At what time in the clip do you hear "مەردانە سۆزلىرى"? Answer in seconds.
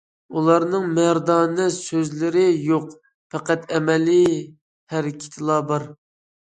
0.99-2.47